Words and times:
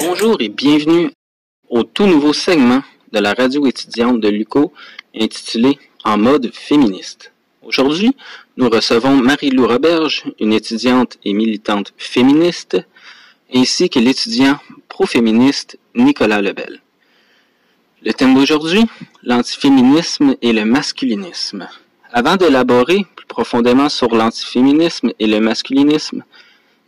Bonjour 0.00 0.36
et 0.40 0.50
bienvenue 0.50 1.10
au 1.70 1.84
tout 1.84 2.06
nouveau 2.06 2.34
segment 2.34 2.82
de 3.12 3.18
la 3.18 3.32
radio 3.32 3.66
étudiante 3.66 4.20
de 4.20 4.28
l'UCO 4.28 4.74
intitulé 5.18 5.78
En 6.04 6.18
mode 6.18 6.52
féministe. 6.52 7.32
Aujourd'hui, 7.62 8.14
nous 8.58 8.68
recevons 8.68 9.16
Marie-Lou 9.16 9.66
Roberge, 9.66 10.24
une 10.38 10.52
étudiante 10.52 11.16
et 11.24 11.32
militante 11.32 11.94
féministe, 11.96 12.76
ainsi 13.54 13.88
que 13.88 13.98
l'étudiant 13.98 14.58
pro-féministe 14.90 15.78
Nicolas 15.94 16.42
Lebel. 16.42 16.82
Le 18.04 18.12
thème 18.12 18.34
d'aujourd'hui, 18.34 18.84
l'antiféminisme 19.22 20.36
et 20.42 20.52
le 20.52 20.66
masculinisme. 20.66 21.68
Avant 22.12 22.36
d'élaborer 22.36 23.06
plus 23.16 23.26
profondément 23.26 23.88
sur 23.88 24.14
l'antiféminisme 24.14 25.12
et 25.18 25.26
le 25.26 25.40
masculinisme, 25.40 26.22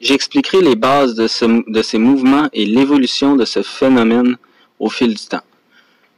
j'expliquerai 0.01 0.61
les 0.61 0.77
bases 0.77 1.15
de, 1.15 1.71
de 1.71 1.83
ces 1.83 1.99
mouvements 1.99 2.49
et 2.53 2.65
l'évolution 2.65 3.37
de 3.37 3.45
ce 3.45 3.63
phénomène 3.63 4.37
au 4.79 4.91
fil 4.91 5.15
du 5.15 5.27
temps. 5.27 5.43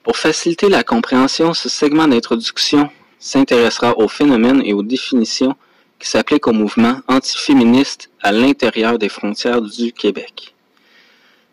Pour 0.03 0.17
faciliter 0.17 0.69
la 0.69 0.85
compréhension, 0.85 1.53
ce 1.55 1.69
segment 1.69 2.07
d'introduction 2.07 2.91
s'intéressera 3.19 3.99
aux 3.99 4.09
phénomènes 4.09 4.63
et 4.65 4.73
aux 4.73 4.83
définitions 4.83 5.57
qui 5.99 6.09
s'appliquent 6.09 6.47
au 6.47 6.53
mouvement 6.53 7.01
antiféministe 7.09 8.11
à 8.23 8.33
l'intérieur 8.33 8.99
des 8.99 9.09
frontières 9.09 9.63
du 9.63 9.93
Québec. 9.93 10.55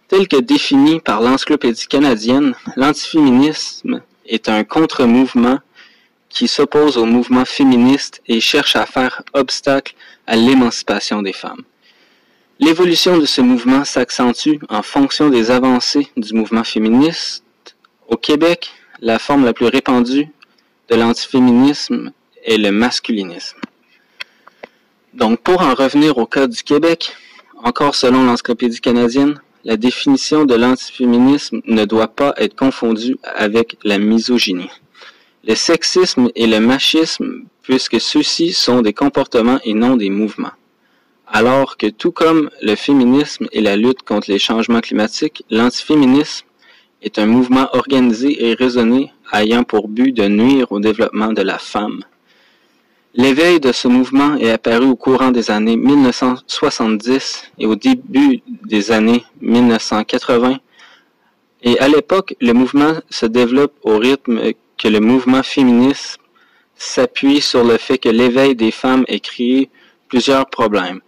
Tel 0.08 0.28
que 0.28 0.38
défini 0.38 1.00
par 1.00 1.22
l'Encyclopédie 1.22 1.88
canadienne, 1.88 2.54
l'antiféminisme 2.76 4.02
est 4.28 4.50
un 4.50 4.64
contre-mouvement 4.64 5.60
qui 6.30 6.48
s'oppose 6.48 6.98
au 6.98 7.06
mouvement 7.06 7.46
féministe 7.46 8.22
et 8.28 8.40
cherche 8.40 8.76
à 8.76 8.86
faire 8.86 9.22
obstacle 9.34 9.96
à 10.28 10.36
l'émancipation 10.36 11.22
des 11.22 11.34
femmes. 11.34 11.64
L'évolution 12.60 13.18
de 13.18 13.26
ce 13.26 13.42
mouvement 13.42 13.84
s'accentue 13.84 14.58
en 14.70 14.82
fonction 14.82 15.30
des 15.30 15.52
avancées 15.52 16.08
du 16.18 16.34
mouvement 16.34 16.64
féministe. 16.64 17.44
Au 18.08 18.16
Québec, 18.16 18.72
la 19.02 19.20
forme 19.20 19.46
la 19.46 19.54
plus 19.54 19.66
répandue 19.66 20.30
de 20.90 20.96
l'antiféminisme 20.96 22.12
est 22.44 22.58
le 22.58 22.72
masculinisme. 22.72 23.58
Donc, 25.14 25.42
pour 25.42 25.62
en 25.62 25.74
revenir 25.74 26.18
au 26.18 26.26
cas 26.26 26.48
du 26.48 26.64
Québec, 26.64 27.16
encore 27.64 27.96
selon 27.96 28.24
l'Encyclopédie 28.24 28.82
canadienne, 28.82 29.40
la 29.64 29.78
définition 29.78 30.46
de 30.46 30.56
l'antiféminisme 30.56 31.62
ne 31.66 31.86
doit 31.86 32.08
pas 32.08 32.34
être 32.38 32.56
confondue 32.56 33.18
avec 33.24 33.78
la 33.84 33.98
misogynie 33.98 34.70
le 35.46 35.56
sexisme 35.56 36.30
et 36.36 36.48
le 36.48 36.60
machisme, 36.60 37.44
puisque 37.62 38.00
ceux-ci 38.00 38.54
sont 38.54 38.82
des 38.82 38.94
comportements 38.94 39.60
et 39.64 39.74
non 39.74 39.98
des 39.98 40.10
mouvements. 40.10 40.52
Alors 41.36 41.78
que 41.78 41.88
tout 41.88 42.12
comme 42.12 42.52
le 42.62 42.76
féminisme 42.76 43.48
et 43.52 43.62
la 43.62 43.76
lutte 43.76 44.04
contre 44.04 44.30
les 44.30 44.38
changements 44.38 44.82
climatiques, 44.82 45.44
l'antiféminisme 45.50 46.46
est 47.02 47.18
un 47.18 47.26
mouvement 47.26 47.70
organisé 47.74 48.46
et 48.46 48.54
raisonné 48.54 49.12
ayant 49.34 49.64
pour 49.64 49.88
but 49.88 50.12
de 50.12 50.28
nuire 50.28 50.72
au 50.72 50.80
développement 50.80 51.34
de 51.34 51.42
la 51.42 51.58
femme. 51.58 52.04
L'éveil 53.16 53.60
de 53.60 53.72
ce 53.72 53.88
mouvement 53.88 54.36
est 54.36 54.52
apparu 54.52 54.86
au 54.86 54.96
courant 54.96 55.32
des 55.32 55.50
années 55.50 55.76
1970 55.76 57.52
et 57.58 57.66
au 57.66 57.76
début 57.76 58.44
des 58.66 58.92
années 58.92 59.24
1980. 59.42 60.60
Et 61.64 61.80
à 61.80 61.88
l'époque, 61.88 62.36
le 62.42 62.54
mouvement 62.54 62.94
se 63.10 63.26
développe 63.26 63.74
au 63.82 63.98
rythme 63.98 64.40
que 64.78 64.88
le 64.88 65.00
mouvement 65.00 65.42
féministe 65.42 66.20
s'appuie 66.76 67.42
sur 67.42 67.64
le 67.64 67.78
fait 67.78 67.98
que 67.98 68.10
l'éveil 68.10 68.56
des 68.56 68.70
femmes 68.70 69.04
ait 69.08 69.20
créé 69.20 69.72
plusieurs 70.10 70.48
problèmes, 70.48 71.02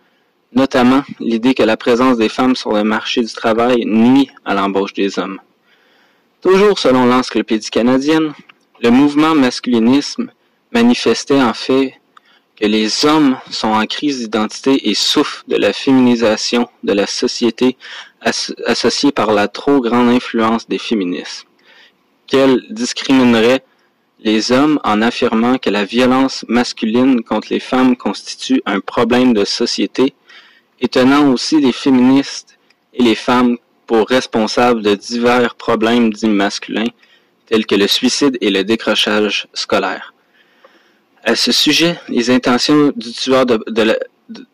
notamment 0.55 1.03
l'idée 1.19 1.53
que 1.53 1.63
la 1.63 1.77
présence 1.77 2.17
des 2.17 2.29
femmes 2.29 2.55
sur 2.55 2.71
le 2.73 2.83
marché 2.83 3.21
du 3.21 3.31
travail 3.31 3.85
nuit 3.85 4.29
à 4.45 4.53
l'embauche 4.53 4.93
des 4.93 5.19
hommes. 5.19 5.39
Toujours 6.41 6.79
selon 6.79 7.05
l'encyclopédie 7.05 7.69
canadienne, 7.69 8.33
le 8.81 8.89
mouvement 8.89 9.35
masculinisme 9.35 10.31
manifestait 10.71 11.41
en 11.41 11.53
fait 11.53 11.93
que 12.55 12.65
les 12.65 13.05
hommes 13.05 13.37
sont 13.51 13.67
en 13.67 13.85
crise 13.85 14.19
d'identité 14.19 14.89
et 14.89 14.93
souffrent 14.93 15.43
de 15.47 15.57
la 15.57 15.73
féminisation 15.73 16.67
de 16.83 16.93
la 16.93 17.05
société 17.05 17.77
associée 18.21 19.11
par 19.11 19.33
la 19.33 19.47
trop 19.47 19.81
grande 19.81 20.09
influence 20.09 20.67
des 20.67 20.79
féministes 20.79 21.45
qu'elle 22.27 22.61
discriminerait 22.69 23.63
les 24.19 24.51
hommes 24.51 24.79
en 24.83 25.01
affirmant 25.01 25.57
que 25.57 25.69
la 25.69 25.85
violence 25.85 26.45
masculine 26.47 27.23
contre 27.23 27.49
les 27.51 27.59
femmes 27.59 27.95
constitue 27.95 28.61
un 28.65 28.79
problème 28.79 29.33
de 29.33 29.45
société, 29.45 30.15
et 30.79 30.87
tenant 30.87 31.31
aussi 31.31 31.59
les 31.59 31.71
féministes 31.71 32.57
et 32.93 33.03
les 33.03 33.15
femmes 33.15 33.57
pour 33.87 34.07
responsables 34.07 34.81
de 34.81 34.95
divers 34.95 35.55
problèmes 35.55 36.11
dits 36.11 36.27
masculins, 36.27 36.91
tels 37.45 37.65
que 37.65 37.75
le 37.75 37.87
suicide 37.87 38.37
et 38.41 38.49
le 38.49 38.63
décrochage 38.63 39.47
scolaire. 39.53 40.13
À 41.23 41.35
ce 41.35 41.51
sujet, 41.51 41.99
les 42.07 42.29
intentions 42.29 42.91
du 42.95 43.11
tueur 43.11 43.45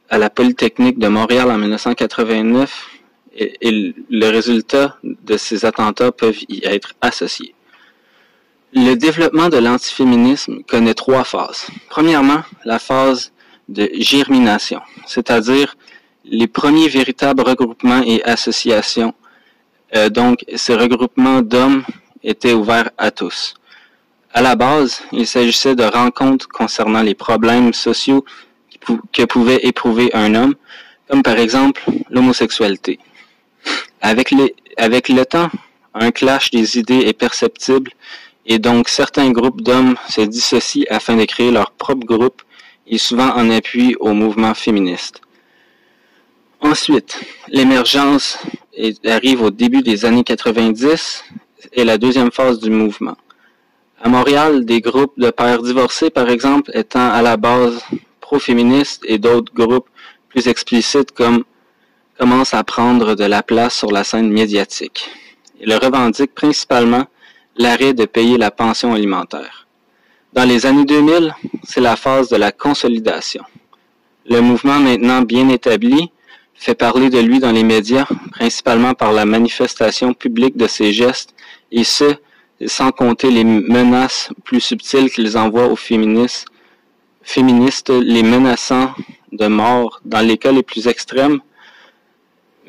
à 0.10 0.18
la 0.18 0.30
Polytechnique 0.30 1.00
de 1.00 1.08
Montréal 1.08 1.50
en 1.52 1.58
1989 1.58 2.88
et 3.34 3.94
le 4.10 4.30
résultat 4.30 4.98
de 5.04 5.38
ces 5.38 5.66
attentats 5.66 6.12
peuvent 6.12 6.44
y 6.50 6.62
être 6.66 6.94
associés. 7.02 7.56
Le 8.74 8.96
développement 8.96 9.50
de 9.50 9.58
l'antiféminisme 9.58 10.64
connaît 10.64 10.94
trois 10.94 11.24
phases. 11.24 11.68
Premièrement, 11.90 12.44
la 12.66 12.80
phase 12.80 13.32
de 13.68 13.90
germination, 13.94 14.82
c'est-à-dire 15.08 15.76
les 16.26 16.48
premiers 16.48 16.88
véritables 16.88 17.42
regroupements 17.42 18.04
et 18.06 18.24
associations. 18.24 19.14
Euh, 19.96 20.10
donc, 20.10 20.46
ces 20.56 20.76
regroupements 20.76 21.42
d'hommes 21.42 21.84
étaient 22.24 22.54
ouverts 22.54 22.92
à 22.98 23.12
tous. 23.12 23.56
À 24.34 24.42
la 24.42 24.56
base, 24.56 25.02
il 25.12 25.28
s'agissait 25.28 25.76
de 25.76 25.84
rencontres 25.84 26.48
concernant 26.48 27.02
les 27.02 27.16
problèmes 27.16 27.74
sociaux 27.74 28.24
que 29.12 29.24
pouvait 29.24 29.60
éprouver 29.64 30.10
un 30.14 30.34
homme, 30.36 30.56
comme 31.10 31.22
par 31.22 31.38
exemple 31.38 31.84
l'homosexualité. 32.10 33.00
Avec, 34.02 34.34
avec 34.78 35.10
le 35.10 35.26
temps, 35.26 35.50
un 35.94 36.12
clash 36.12 36.50
des 36.52 36.80
idées 36.80 37.02
est 37.06 37.14
perceptible 37.14 37.92
et 38.46 38.58
donc 38.58 38.88
certains 38.88 39.30
groupes 39.32 39.62
d'hommes 39.62 39.96
se 40.10 40.22
dissocient 40.22 40.86
afin 40.90 41.16
de 41.18 41.26
créer 41.26 41.52
leur 41.52 41.72
propre 41.72 42.06
groupe 42.06 42.42
et 42.88 42.98
souvent 42.98 43.36
en 43.36 43.50
appui 43.50 43.96
au 44.00 44.14
mouvement 44.14 44.54
féministe. 44.54 45.22
Ensuite, 46.62 47.20
l'émergence 47.48 48.38
arrive 49.06 49.42
au 49.42 49.50
début 49.50 49.82
des 49.82 50.06
années 50.06 50.24
90 50.24 51.24
et 51.74 51.84
la 51.84 51.98
deuxième 51.98 52.32
phase 52.32 52.60
du 52.60 52.70
mouvement. 52.70 53.18
À 54.00 54.10
Montréal, 54.10 54.64
des 54.64 54.80
groupes 54.80 55.14
de 55.18 55.32
pères 55.32 55.64
divorcés, 55.64 56.12
par 56.12 56.30
exemple, 56.30 56.70
étant 56.76 57.12
à 57.12 57.24
la 57.24 57.36
base 57.36 57.82
pro-féministes 58.20 59.04
et 59.08 59.18
d'autres 59.18 59.52
groupes 59.54 59.90
plus 60.30 60.48
explicites 60.48 61.12
comme 61.12 61.44
commencent 62.20 62.54
à 62.54 62.64
prendre 62.64 63.16
de 63.16 63.26
la 63.26 63.42
place 63.42 63.76
sur 63.76 63.92
la 63.92 64.04
scène 64.04 64.30
médiatique. 64.30 65.10
Ils 65.60 65.74
revendiquent 65.74 66.36
principalement 66.36 67.06
l'arrêt 67.58 67.96
de 67.96 68.06
payer 68.06 68.38
la 68.38 68.52
pension 68.52 68.94
alimentaire. 68.94 69.68
Dans 70.34 70.48
les 70.48 70.68
années 70.68 70.86
2000, 70.86 71.34
c'est 71.64 71.82
la 71.82 71.96
phase 71.96 72.30
de 72.30 72.38
la 72.38 72.52
consolidation. 72.52 73.44
Le 74.30 74.42
mouvement 74.42 74.80
maintenant 74.80 75.24
bien 75.24 75.50
établi 75.50 76.12
fait 76.62 76.76
parler 76.76 77.10
de 77.10 77.18
lui 77.18 77.40
dans 77.40 77.52
les 77.52 77.64
médias, 77.64 78.06
principalement 78.30 78.94
par 78.94 79.14
la 79.14 79.26
manifestation 79.26 80.14
publique 80.14 80.58
de 80.58 80.68
ses 80.68 80.94
gestes, 80.94 81.34
et 81.72 81.84
ce, 81.84 82.14
sans 82.68 82.92
compter 82.92 83.32
les 83.32 83.44
menaces 83.44 84.30
plus 84.44 84.62
subtiles 84.62 85.10
qu'ils 85.10 85.40
envoient 85.40 85.70
aux 85.70 85.76
féministes, 85.76 86.46
féministes, 87.24 87.90
les 87.90 88.22
menaçant 88.22 88.94
de 89.32 89.48
mort 89.48 90.02
dans 90.06 90.20
les 90.20 90.38
cas 90.38 90.52
les 90.52 90.62
plus 90.62 90.88
extrêmes, 90.88 91.40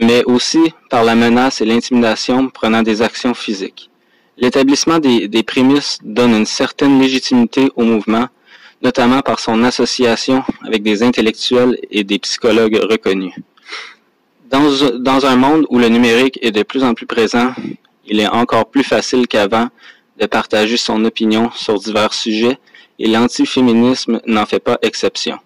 mais 0.01 0.25
aussi 0.25 0.73
par 0.89 1.05
la 1.05 1.15
menace 1.15 1.61
et 1.61 1.67
l'intimidation 1.67 2.49
prenant 2.49 2.83
des 2.83 3.03
actions 3.03 3.35
physiques. 3.35 3.91
L'établissement 4.39 5.01
des, 5.01 5.43
prémices 5.43 5.99
donne 6.03 6.33
une 6.33 6.47
certaine 6.47 6.99
légitimité 6.99 7.71
au 7.77 7.83
mouvement, 7.83 8.27
notamment 8.81 9.21
par 9.21 9.39
son 9.39 9.63
association 9.65 10.43
avec 10.65 10.83
des 10.83 11.03
intellectuels 11.03 11.79
et 11.91 12.05
des 12.05 12.19
psychologues 12.19 12.81
reconnus. 12.91 13.35
Dans, 14.53 15.25
un 15.25 15.37
monde 15.37 15.65
où 15.71 15.79
le 15.79 15.89
numérique 15.89 16.39
est 16.43 16.51
de 16.51 16.63
plus 16.63 16.85
en 16.85 16.93
plus 16.93 17.07
présent, 17.07 17.55
il 18.05 18.21
est 18.21 18.29
encore 18.29 18.69
plus 18.69 18.85
facile 18.85 19.27
qu'avant 19.27 19.69
de 20.21 20.27
partager 20.27 20.77
son 20.77 21.03
opinion 21.07 21.51
sur 21.55 21.79
divers 21.79 22.13
sujets 22.13 22.59
et 22.99 23.09
l'antiféminisme 23.09 24.21
n'en 24.27 24.45
fait 24.45 24.61
pas 24.61 24.79
exception. 24.83 25.39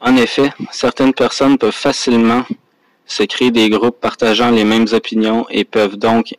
En 0.00 0.16
effet, 0.16 0.50
certaines 0.72 1.14
personnes 1.14 1.56
peuvent 1.56 1.70
facilement 1.70 2.44
se 3.06 3.22
créer 3.22 3.52
des 3.52 3.70
groupes 3.70 4.00
partageant 4.00 4.50
les 4.50 4.64
mêmes 4.64 4.88
opinions 4.90 5.46
et 5.48 5.64
peuvent 5.64 5.96
donc 5.96 6.34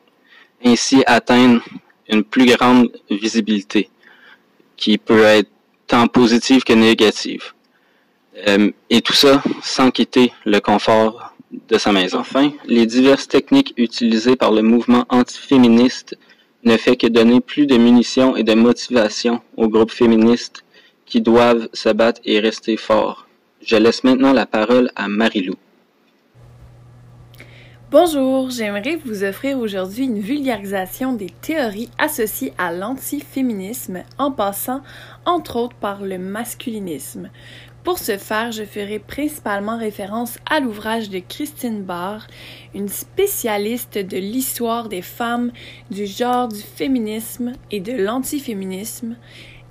ainsi 0.66 1.04
atteindre 1.06 1.62
une 2.10 2.26
plus 2.26 2.48
grande 2.48 2.92
visibilité 3.10 3.90
qui 4.76 4.98
peut 4.98 5.24
être 5.24 5.50
tant 5.88 6.08
positive 6.08 6.66
que 6.66 6.74
négative. 6.74 7.54
Euh, 8.46 8.72
et 8.90 9.02
tout 9.02 9.14
ça 9.14 9.42
sans 9.64 9.90
quitter 9.90 10.32
le 10.46 10.60
confort 10.60 11.34
de 11.70 11.78
sa 11.78 11.92
maison. 11.92 12.20
Enfin, 12.20 12.52
les 12.66 12.86
diverses 12.86 13.28
techniques 13.28 13.74
utilisées 13.78 14.36
par 14.36 14.52
le 14.52 14.62
mouvement 14.62 15.06
antiféministe 15.10 16.18
ne 16.64 16.78
fait 16.78 16.98
que 16.98 17.08
donner 17.08 17.40
plus 17.40 17.66
de 17.66 17.78
munitions 17.78 18.36
et 18.36 18.44
de 18.44 18.54
motivation 18.54 19.42
aux 19.56 19.70
groupes 19.70 19.92
féministes 19.92 20.64
qui 21.06 21.22
doivent 21.22 21.70
se 21.74 21.90
battre 21.90 22.22
et 22.26 22.40
rester 22.40 22.78
forts. 22.78 23.28
Je 23.62 23.76
laisse 23.78 24.04
maintenant 24.04 24.34
la 24.34 24.46
parole 24.46 24.92
à 24.96 25.08
Marilou. 25.08 25.56
Bonjour, 27.90 28.50
j'aimerais 28.50 28.98
vous 28.98 29.24
offrir 29.24 29.58
aujourd'hui 29.58 30.04
une 30.04 30.20
vulgarisation 30.20 31.14
des 31.14 31.30
théories 31.42 31.90
associées 31.98 32.54
à 32.58 32.74
l'antiféminisme 32.74 34.04
en 34.18 34.30
passant 34.30 34.82
entre 35.26 35.56
autres 35.56 35.76
par 35.78 36.02
le 36.02 36.18
masculinisme. 36.18 37.30
Pour 37.88 38.00
ce 38.00 38.18
faire, 38.18 38.52
je 38.52 38.66
ferai 38.66 39.00
principalement 39.00 39.78
référence 39.78 40.40
à 40.46 40.60
l'ouvrage 40.60 41.10
de 41.10 41.20
Christine 41.20 41.84
Barr, 41.84 42.28
une 42.76 42.90
spécialiste 42.90 43.98
de 43.98 44.18
l'histoire 44.18 44.90
des 44.90 45.02
femmes, 45.02 45.54
du 45.90 46.06
genre 46.06 46.50
du 46.50 46.60
féminisme 46.60 47.54
et 47.72 47.80
de 47.80 47.94
l'antiféminisme, 47.94 49.16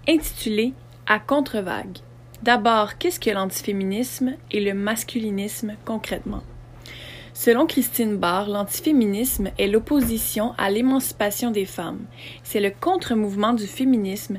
intitulé 0.08 0.72
À 1.06 1.18
contre-vague. 1.18 1.98
D'abord, 2.42 2.96
qu'est-ce 2.96 3.20
que 3.20 3.28
l'antiféminisme 3.28 4.32
et 4.50 4.60
le 4.60 4.72
masculinisme 4.72 5.74
concrètement? 5.84 6.42
Selon 7.34 7.66
Christine 7.66 8.16
Barr, 8.16 8.48
l'antiféminisme 8.48 9.50
est 9.58 9.66
l'opposition 9.66 10.54
à 10.56 10.70
l'émancipation 10.70 11.50
des 11.50 11.66
femmes. 11.66 12.06
C'est 12.42 12.60
le 12.60 12.70
contre-mouvement 12.70 13.52
du 13.52 13.66
féminisme 13.66 14.38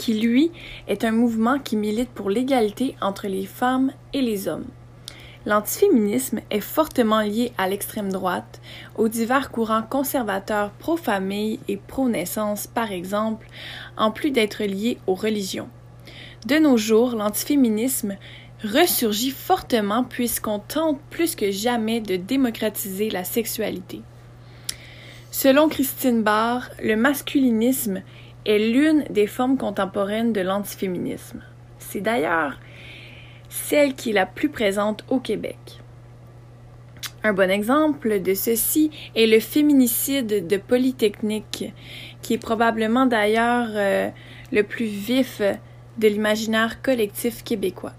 qui, 0.00 0.14
lui, 0.18 0.50
est 0.88 1.04
un 1.04 1.12
mouvement 1.12 1.58
qui 1.58 1.76
milite 1.76 2.08
pour 2.08 2.30
l'égalité 2.30 2.96
entre 3.02 3.28
les 3.28 3.44
femmes 3.44 3.92
et 4.14 4.22
les 4.22 4.48
hommes. 4.48 4.64
L'antiféminisme 5.44 6.40
est 6.50 6.60
fortement 6.60 7.20
lié 7.20 7.52
à 7.58 7.68
l'extrême 7.68 8.10
droite, 8.10 8.62
aux 8.96 9.08
divers 9.08 9.50
courants 9.50 9.82
conservateurs 9.82 10.70
pro-famille 10.70 11.60
et 11.68 11.76
pro-naissance 11.76 12.66
par 12.66 12.92
exemple, 12.92 13.46
en 13.98 14.10
plus 14.10 14.30
d'être 14.30 14.64
lié 14.64 14.96
aux 15.06 15.14
religions. 15.14 15.68
De 16.46 16.56
nos 16.56 16.78
jours, 16.78 17.14
l'antiféminisme 17.14 18.16
ressurgit 18.64 19.32
fortement 19.32 20.04
puisqu'on 20.04 20.60
tente 20.60 20.98
plus 21.10 21.34
que 21.34 21.50
jamais 21.50 22.00
de 22.00 22.16
démocratiser 22.16 23.10
la 23.10 23.24
sexualité. 23.24 24.00
Selon 25.30 25.68
Christine 25.68 26.22
Barr, 26.22 26.70
le 26.82 26.96
masculinisme 26.96 28.02
est 28.50 28.58
l'une 28.58 29.04
des 29.10 29.26
formes 29.26 29.56
contemporaines 29.56 30.32
de 30.32 30.40
l'antiféminisme. 30.40 31.42
C'est 31.78 32.00
d'ailleurs 32.00 32.58
celle 33.48 33.94
qui 33.94 34.10
est 34.10 34.14
la 34.14 34.26
plus 34.26 34.48
présente 34.48 35.04
au 35.08 35.18
Québec. 35.18 35.80
Un 37.22 37.32
bon 37.32 37.50
exemple 37.50 38.20
de 38.20 38.34
ceci 38.34 38.90
est 39.14 39.26
le 39.26 39.40
féminicide 39.40 40.46
de 40.46 40.56
Polytechnique, 40.56 41.72
qui 42.22 42.34
est 42.34 42.38
probablement 42.38 43.06
d'ailleurs 43.06 43.68
euh, 43.74 44.08
le 44.52 44.62
plus 44.62 44.86
vif 44.86 45.42
de 45.98 46.08
l'imaginaire 46.08 46.80
collectif 46.82 47.44
québécois. 47.44 47.92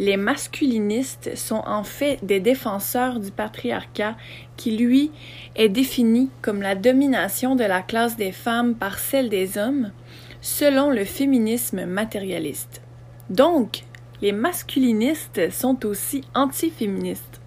Les 0.00 0.16
masculinistes 0.16 1.36
sont 1.36 1.62
en 1.66 1.84
fait 1.84 2.24
des 2.24 2.40
défenseurs 2.40 3.20
du 3.20 3.30
patriarcat 3.30 4.16
qui, 4.56 4.74
lui, 4.74 5.10
est 5.56 5.68
défini 5.68 6.30
comme 6.40 6.62
la 6.62 6.74
domination 6.74 7.54
de 7.54 7.64
la 7.64 7.82
classe 7.82 8.16
des 8.16 8.32
femmes 8.32 8.74
par 8.74 8.98
celle 8.98 9.28
des 9.28 9.58
hommes, 9.58 9.92
selon 10.40 10.88
le 10.88 11.04
féminisme 11.04 11.84
matérialiste. 11.84 12.80
Donc, 13.28 13.84
les 14.22 14.32
masculinistes 14.32 15.52
sont 15.52 15.84
aussi 15.84 16.22
antiféministes. 16.34 17.42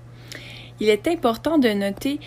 Il 0.80 0.90
est 0.90 1.08
important 1.08 1.58
de 1.58 1.70
noter 1.70 2.20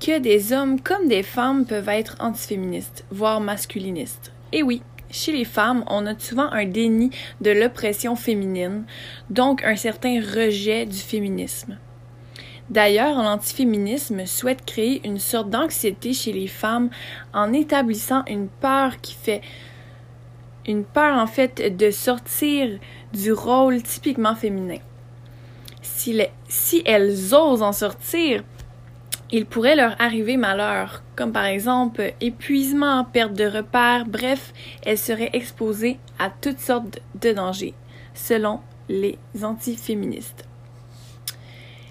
que 0.00 0.18
des 0.18 0.52
hommes 0.52 0.80
comme 0.80 1.06
des 1.06 1.22
femmes 1.22 1.66
peuvent 1.66 1.88
être 1.88 2.16
antiféministes, 2.18 3.04
voire 3.12 3.40
masculinistes. 3.40 4.32
Et 4.50 4.64
oui, 4.64 4.82
chez 5.10 5.32
les 5.32 5.44
femmes, 5.44 5.84
on 5.86 6.06
a 6.06 6.18
souvent 6.18 6.50
un 6.52 6.64
déni 6.64 7.10
de 7.40 7.50
l'oppression 7.50 8.16
féminine, 8.16 8.84
donc 9.30 9.64
un 9.64 9.76
certain 9.76 10.20
rejet 10.20 10.86
du 10.86 10.98
féminisme. 10.98 11.78
D'ailleurs, 12.70 13.22
l'antiféminisme 13.22 14.26
souhaite 14.26 14.64
créer 14.66 15.00
une 15.06 15.18
sorte 15.18 15.48
d'anxiété 15.48 16.12
chez 16.12 16.32
les 16.32 16.48
femmes 16.48 16.90
en 17.32 17.52
établissant 17.54 18.24
une 18.26 18.48
peur 18.48 19.00
qui 19.00 19.14
fait 19.14 19.40
une 20.66 20.84
peur 20.84 21.16
en 21.16 21.26
fait 21.26 21.74
de 21.76 21.90
sortir 21.90 22.78
du 23.14 23.32
rôle 23.32 23.82
typiquement 23.82 24.34
féminin. 24.34 24.78
Si, 25.80 26.20
si 26.46 26.82
elles 26.84 27.34
osent 27.34 27.62
en 27.62 27.72
sortir, 27.72 28.44
il 29.30 29.46
pourrait 29.46 29.76
leur 29.76 30.00
arriver 30.00 30.36
malheur, 30.36 31.02
comme 31.16 31.32
par 31.32 31.44
exemple 31.44 32.14
épuisement, 32.20 33.04
perte 33.04 33.34
de 33.34 33.44
repères, 33.44 34.06
bref, 34.06 34.52
elles 34.84 34.98
seraient 34.98 35.30
exposées 35.32 35.98
à 36.18 36.30
toutes 36.30 36.60
sortes 36.60 37.00
de 37.20 37.32
dangers, 37.32 37.74
selon 38.14 38.60
les 38.88 39.18
antiféministes. 39.42 40.48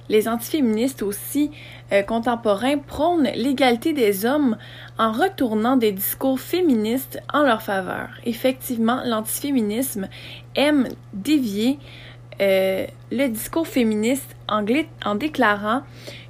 Les 0.09 0.29
antiféministes 0.29 1.03
aussi 1.03 1.51
euh, 1.91 2.01
contemporains 2.01 2.77
prônent 2.77 3.29
l'égalité 3.35 3.93
des 3.93 4.25
hommes 4.25 4.57
en 4.97 5.11
retournant 5.11 5.75
des 5.75 5.91
discours 5.91 6.39
féministes 6.39 7.19
en 7.33 7.43
leur 7.43 7.61
faveur. 7.61 8.09
Effectivement, 8.25 9.01
l'antiféminisme 9.03 10.07
aime 10.55 10.87
dévier 11.13 11.77
euh, 12.39 12.85
le 13.11 13.27
discours 13.27 13.67
féministe 13.67 14.35
en, 14.47 14.63
en 15.03 15.15
déclarant 15.15 15.81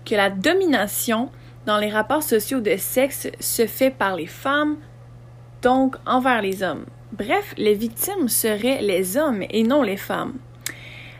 que 0.07 0.15
la 0.15 0.29
domination 0.29 1.29
dans 1.65 1.77
les 1.77 1.89
rapports 1.89 2.23
sociaux 2.23 2.61
de 2.61 2.77
sexe 2.77 3.27
se 3.41 3.67
fait 3.67 3.91
par 3.91 4.15
les 4.15 4.25
femmes, 4.25 4.77
donc 5.61 5.97
envers 6.05 6.41
les 6.41 6.63
hommes. 6.63 6.85
Bref, 7.11 7.53
les 7.57 7.73
victimes 7.73 8.29
seraient 8.29 8.81
les 8.81 9.17
hommes 9.17 9.43
et 9.49 9.63
non 9.63 9.83
les 9.83 9.97
femmes. 9.97 10.35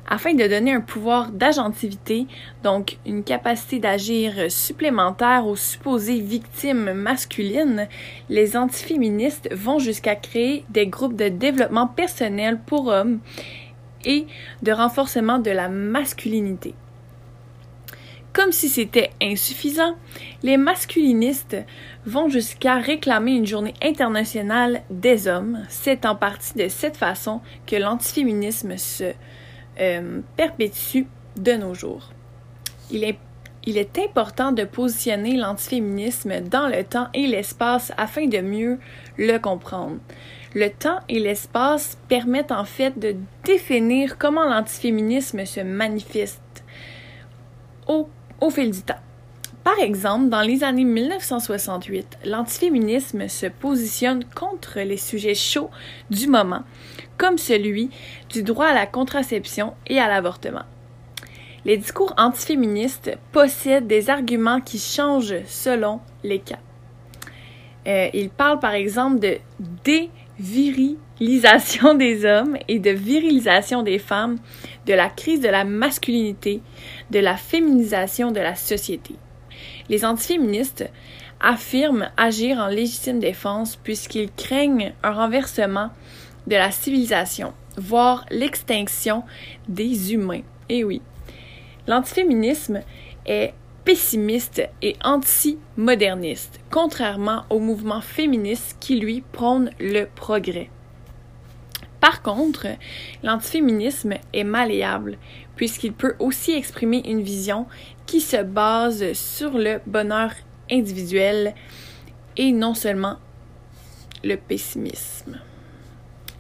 Afin 0.10 0.34
de 0.34 0.48
donner 0.48 0.74
un 0.74 0.80
pouvoir 0.80 1.32
d'agentivité, 1.32 2.28
donc 2.64 2.98
une 3.06 3.26
capacité 3.26 3.80
d'agir 3.80 4.50
supplémentaire 4.50 5.46
aux 5.46 5.58
supposées 5.58 6.22
victimes 6.22 6.94
masculines, 6.94 7.90
les 8.30 8.56
antiféministes 8.56 9.50
vont 9.54 9.80
jusqu'à 9.80 10.16
créer 10.16 10.64
des 10.70 10.88
groupes 10.88 11.18
de 11.18 11.28
développement 11.28 11.88
personnel 11.88 12.58
pour 12.66 12.88
hommes 12.88 13.20
et 14.06 14.28
de 14.64 14.72
renforcement 14.72 15.40
de 15.40 15.52
la 15.52 15.68
masculinité. 15.68 16.74
Comme 18.38 18.52
si 18.52 18.70
c'était 18.70 19.10
insuffisant, 19.20 19.96
les 20.44 20.58
masculinistes 20.58 21.58
vont 22.06 22.30
jusqu'à 22.30 22.76
réclamer 22.76 23.32
une 23.32 23.48
journée 23.48 23.74
internationale 23.82 24.84
des 24.92 25.28
hommes. 25.28 25.66
C'est 25.70 26.06
en 26.06 26.16
partie 26.16 26.54
de 26.54 26.68
cette 26.68 26.98
façon 26.98 27.42
que 27.66 27.76
l'antiféminisme 27.76 28.78
se 28.78 29.14
euh, 29.80 30.22
perpétue 30.36 31.06
de 31.36 31.54
nos 31.54 31.74
jours. 31.74 32.12
Il 32.92 33.04
est, 33.04 33.18
il 33.66 33.76
est 33.76 33.98
important 33.98 34.52
de 34.52 34.66
positionner 34.66 35.36
l'antiféminisme 35.36 36.42
dans 36.42 36.68
le 36.68 36.84
temps 36.84 37.08
et 37.16 37.26
l'espace 37.26 37.92
afin 37.98 38.28
de 38.28 38.38
mieux 38.38 38.78
le 39.18 39.40
comprendre. 39.40 39.98
Le 40.54 40.70
temps 40.70 41.00
et 41.10 41.20
l'espace 41.20 41.98
permettent 42.08 42.52
en 42.52 42.66
fait 42.66 43.00
de 43.00 43.16
définir 43.46 44.20
comment 44.20 44.46
l'antiféminisme 44.46 45.44
se 45.44 45.62
manifeste 45.62 46.64
au 47.88 48.08
au 48.42 48.50
fil 48.50 48.72
du 48.72 48.82
temps. 48.82 49.00
Par 49.64 49.80
exemple, 49.80 50.30
dans 50.30 50.42
les 50.42 50.64
années 50.64 50.86
1968, 50.86 52.20
l'antiféminisme 52.24 53.28
se 53.28 53.48
positionne 53.48 54.24
contre 54.24 54.80
les 54.80 54.96
sujets 54.96 55.36
chauds 55.36 55.70
du 56.10 56.28
moment, 56.28 56.64
comme 57.18 57.38
celui 57.38 57.90
du 58.30 58.44
droit 58.44 58.68
à 58.68 58.74
la 58.74 58.86
contraception 58.86 59.74
et 59.88 60.00
à 60.00 60.08
l'avortement. 60.08 60.64
Les 61.66 61.76
discours 61.76 62.14
antiféministes 62.18 63.18
possèdent 63.34 63.88
des 63.88 64.10
arguments 64.10 64.62
qui 64.62 64.80
changent 64.80 65.44
selon 65.48 66.00
les 66.24 66.40
cas. 66.40 66.60
Euh, 67.88 68.08
ils 68.14 68.30
parlent 68.30 68.60
par 68.60 68.74
exemple 68.74 69.20
de 69.20 69.38
dévirilisation 70.40 71.94
des 71.96 72.26
hommes 72.26 72.58
et 72.68 72.80
de 72.80 72.92
virilisation 72.92 73.84
des 73.84 74.00
femmes, 74.00 74.38
de 74.86 74.94
la 74.94 75.10
crise 75.10 75.42
de 75.42 75.50
la 75.50 75.64
masculinité, 75.64 76.62
de 77.12 77.20
la 77.20 77.38
féminisation 77.38 78.32
de 78.32 78.40
la 78.40 78.56
société. 78.56 79.16
Les 79.90 80.06
antiféministes 80.06 80.90
affirment 81.40 82.10
agir 82.18 82.58
en 82.58 82.68
légitime 82.68 83.20
défense 83.20 83.76
puisqu'ils 83.76 84.32
craignent 84.32 84.94
un 85.04 85.12
renversement 85.12 85.90
de 86.48 86.56
la 86.56 86.72
civilisation, 86.72 87.54
voire 87.78 88.26
l'extinction 88.32 89.24
des 89.68 90.14
humains. 90.14 90.42
Et 90.70 90.84
oui, 90.84 91.02
l'antiféminisme 91.88 92.82
est 93.26 93.54
pessimiste 93.88 94.64
et 94.82 94.98
anti-moderniste, 95.02 96.60
contrairement 96.70 97.46
au 97.50 97.60
mouvement 97.60 98.02
féministe 98.02 98.76
qui 98.82 99.00
lui 99.00 99.24
prône 99.32 99.72
le 99.80 100.04
progrès. 100.04 100.70
Par 102.02 102.22
contre, 102.22 102.68
l'antiféminisme 103.24 104.16
est 104.34 104.44
malléable, 104.44 105.18
puisqu'il 105.56 105.94
peut 105.94 106.16
aussi 106.20 106.52
exprimer 106.52 107.02
une 107.10 107.22
vision 107.22 107.66
qui 108.06 108.20
se 108.20 108.44
base 108.44 109.14
sur 109.14 109.52
le 109.58 109.80
bonheur 109.86 110.32
individuel 110.70 111.56
et 112.36 112.52
non 112.52 112.74
seulement 112.74 113.16
le 114.22 114.36
pessimisme. 114.36 115.40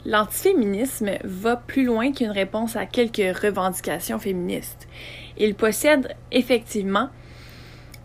L'antiféminisme 0.03 1.11
va 1.23 1.55
plus 1.55 1.85
loin 1.85 2.11
qu'une 2.11 2.31
réponse 2.31 2.75
à 2.75 2.85
quelques 2.85 3.37
revendications 3.41 4.19
féministes. 4.19 4.89
Il 5.37 5.55
possède 5.55 6.13
effectivement 6.33 7.07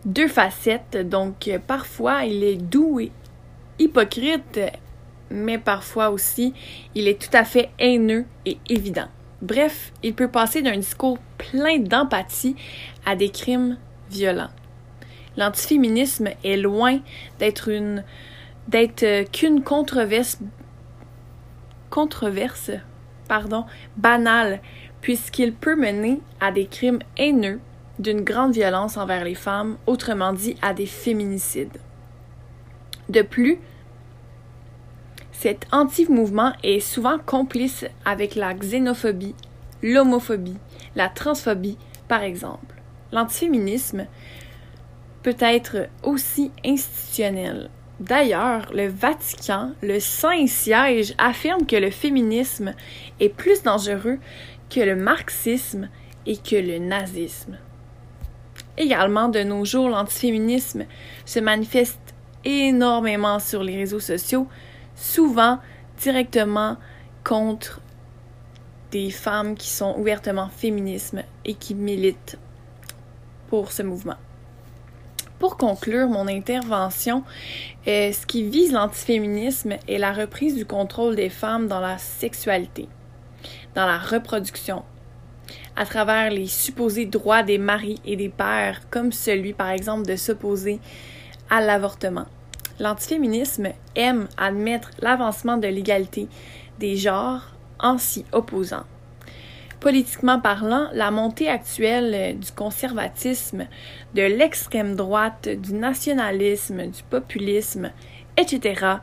deux 0.05 0.27
facettes, 0.27 0.97
donc 0.97 1.49
parfois 1.67 2.25
il 2.25 2.43
est 2.43 2.55
doux 2.55 2.99
et 2.99 3.11
hypocrite, 3.79 4.59
mais 5.29 5.57
parfois 5.57 6.09
aussi 6.09 6.53
il 6.95 7.07
est 7.07 7.21
tout 7.21 7.35
à 7.35 7.43
fait 7.43 7.69
haineux 7.79 8.25
et 8.45 8.57
évident. 8.69 9.07
Bref, 9.41 9.91
il 10.03 10.13
peut 10.13 10.29
passer 10.29 10.61
d'un 10.61 10.77
discours 10.77 11.17
plein 11.37 11.79
d'empathie 11.79 12.55
à 13.05 13.15
des 13.15 13.29
crimes 13.29 13.77
violents. 14.09 14.51
L'antiféminisme 15.35 16.29
est 16.43 16.57
loin 16.57 16.99
d'être 17.39 17.69
une 17.69 18.03
d'être 18.69 19.29
qu'une 19.31 19.61
controverse 19.61 20.39
controverse 21.89 22.71
pardon, 23.27 23.65
banale 23.97 24.59
puisqu'il 25.01 25.53
peut 25.53 25.75
mener 25.75 26.21
à 26.39 26.51
des 26.51 26.65
crimes 26.65 26.99
haineux 27.17 27.59
d'une 27.99 28.21
grande 28.21 28.53
violence 28.53 28.97
envers 28.97 29.23
les 29.23 29.35
femmes, 29.35 29.77
autrement 29.85 30.33
dit 30.33 30.55
à 30.61 30.73
des 30.73 30.85
féminicides. 30.85 31.79
De 33.09 33.21
plus, 33.21 33.59
cet 35.31 35.67
anti-mouvement 35.71 36.53
est 36.63 36.79
souvent 36.79 37.19
complice 37.19 37.85
avec 38.05 38.35
la 38.35 38.53
xénophobie, 38.53 39.35
l'homophobie, 39.81 40.57
la 40.95 41.09
transphobie, 41.09 41.77
par 42.07 42.23
exemple. 42.23 42.75
L'antiféminisme 43.11 44.07
peut 45.21 45.35
être 45.39 45.87
aussi 46.01 46.51
institutionnel. 46.65 47.69
D'ailleurs, 47.99 48.71
le 48.73 48.87
Vatican, 48.87 49.71
le 49.81 49.99
Saint-Siège, 49.99 51.13
affirme 51.17 51.65
que 51.65 51.75
le 51.75 51.91
féminisme 51.91 52.73
est 53.19 53.29
plus 53.29 53.63
dangereux 53.63 54.19
que 54.69 54.79
le 54.79 54.95
marxisme 54.95 55.89
et 56.25 56.37
que 56.37 56.55
le 56.55 56.79
nazisme. 56.79 57.57
Également, 58.77 59.29
de 59.29 59.43
nos 59.43 59.65
jours, 59.65 59.89
l'antiféminisme 59.89 60.85
se 61.25 61.39
manifeste 61.39 61.99
énormément 62.43 63.39
sur 63.39 63.63
les 63.63 63.77
réseaux 63.77 63.99
sociaux, 63.99 64.47
souvent 64.95 65.59
directement 65.99 66.77
contre 67.23 67.81
des 68.91 69.09
femmes 69.09 69.55
qui 69.55 69.69
sont 69.69 69.95
ouvertement 69.97 70.49
féminisme 70.49 71.23
et 71.45 71.53
qui 71.53 71.73
militent 71.73 72.37
pour 73.47 73.71
ce 73.71 73.83
mouvement. 73.83 74.17
Pour 75.39 75.57
conclure 75.57 76.07
mon 76.07 76.27
intervention, 76.27 77.23
euh, 77.87 78.11
ce 78.11 78.25
qui 78.25 78.43
vise 78.43 78.71
l'antiféminisme 78.71 79.73
est 79.87 79.97
la 79.97 80.13
reprise 80.13 80.55
du 80.55 80.65
contrôle 80.65 81.15
des 81.15 81.29
femmes 81.29 81.67
dans 81.67 81.79
la 81.79 81.97
sexualité, 81.97 82.87
dans 83.75 83.85
la 83.85 83.97
reproduction, 83.97 84.83
à 85.75 85.85
travers 85.85 86.29
les 86.29 86.47
supposés 86.47 87.05
droits 87.05 87.43
des 87.43 87.57
maris 87.57 87.99
et 88.05 88.15
des 88.15 88.29
pères, 88.29 88.81
comme 88.89 89.11
celui 89.11 89.53
par 89.53 89.69
exemple 89.69 90.07
de 90.07 90.15
s'opposer 90.15 90.79
à 91.49 91.61
l'avortement. 91.61 92.25
L'antiféminisme 92.79 93.69
aime 93.95 94.27
admettre 94.37 94.91
l'avancement 94.99 95.57
de 95.57 95.67
l'égalité 95.67 96.27
des 96.79 96.95
genres 96.95 97.53
en 97.79 97.97
s'y 97.97 98.25
opposant. 98.31 98.83
Politiquement 99.79 100.39
parlant, 100.39 100.87
la 100.93 101.11
montée 101.11 101.49
actuelle 101.49 102.39
du 102.39 102.51
conservatisme, 102.51 103.67
de 104.15 104.21
l'extrême 104.21 104.95
droite, 104.95 105.49
du 105.49 105.73
nationalisme, 105.73 106.87
du 106.87 107.03
populisme, 107.03 107.91
etc., 108.37 108.97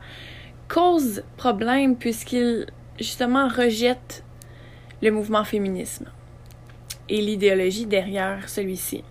cause 0.67 1.23
problème 1.37 1.95
puisqu'il 1.97 2.65
justement 2.97 3.47
rejette 3.47 4.23
le 5.01 5.11
mouvement 5.11 5.43
féminisme 5.43 6.05
et 7.11 7.21
l'idéologie 7.21 7.85
derrière 7.85 8.49
celui-ci. 8.49 9.03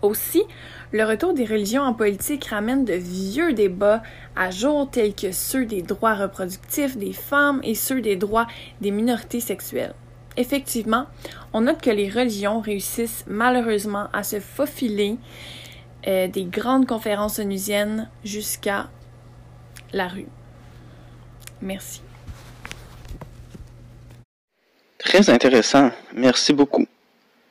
Aussi, 0.00 0.42
le 0.90 1.04
retour 1.04 1.34
des 1.34 1.44
religions 1.44 1.82
en 1.82 1.92
politique 1.92 2.46
ramène 2.46 2.84
de 2.84 2.94
vieux 2.94 3.52
débats 3.52 4.02
à 4.34 4.50
jour 4.50 4.88
tels 4.90 5.14
que 5.14 5.32
ceux 5.32 5.66
des 5.66 5.82
droits 5.82 6.14
reproductifs 6.14 6.96
des 6.96 7.12
femmes 7.12 7.60
et 7.62 7.74
ceux 7.74 8.00
des 8.00 8.16
droits 8.16 8.46
des 8.80 8.90
minorités 8.90 9.40
sexuelles. 9.40 9.94
Effectivement, 10.36 11.06
on 11.52 11.62
note 11.62 11.80
que 11.80 11.90
les 11.90 12.08
religions 12.08 12.60
réussissent 12.60 13.24
malheureusement 13.26 14.06
à 14.12 14.22
se 14.22 14.40
faufiler 14.40 15.18
euh, 16.06 16.28
des 16.28 16.44
grandes 16.44 16.86
conférences 16.86 17.38
onusiennes 17.38 18.08
jusqu'à 18.24 18.88
la 19.92 20.08
rue. 20.08 20.28
Merci. 21.60 22.02
Très 25.08 25.30
intéressant. 25.30 25.90
Merci 26.14 26.52
beaucoup. 26.52 26.84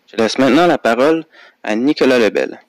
Je 0.06 0.16
laisse 0.16 0.38
maintenant 0.38 0.68
la 0.68 0.78
parole 0.78 1.26
à 1.64 1.76
Nicolas 1.76 2.20
Lebel. 2.20 2.60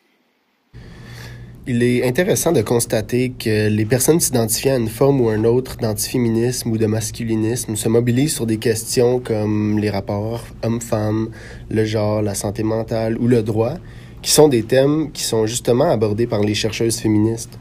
Il 1.66 1.83
est 1.83 2.09
intéressant 2.09 2.52
de 2.52 2.62
constater 2.62 3.35
que 3.38 3.68
les 3.68 3.85
personnes 3.85 4.18
s'identifiant 4.18 4.76
à 4.76 4.78
une 4.78 4.88
forme 4.88 5.21
ou 5.21 5.28
un 5.28 5.45
autre 5.45 5.76
d'antiféminisme 5.76 6.71
ou 6.71 6.78
de 6.78 6.87
masculinisme 6.87 7.76
se 7.76 7.87
mobilisent 7.90 8.35
sur 8.35 8.47
des 8.47 8.57
questions 8.57 9.21
comme 9.21 9.78
les 9.78 9.90
rapports 9.90 10.47
hommes-femmes, 10.62 11.33
le 11.68 11.85
genre, 11.85 12.23
la 12.23 12.35
santé 12.35 12.62
mentale 12.62 13.18
ou 13.18 13.28
le 13.28 13.42
droit, 13.42 13.75
qui 14.23 14.30
sont 14.30 14.49
des 14.49 14.62
thèmes 14.62 15.12
qui 15.12 15.23
sont 15.23 15.45
justement 15.45 15.90
abordés 15.90 16.26
par 16.26 16.40
les 16.40 16.54
chercheuses 16.54 16.99
féministes. 16.99 17.59